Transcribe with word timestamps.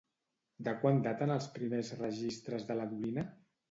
De 0.67 0.73
quan 0.85 0.97
daten 1.09 1.35
els 1.35 1.51
primers 1.59 1.95
registres 2.03 2.71
de 2.73 2.83
la 2.83 2.93
dolina? 2.93 3.33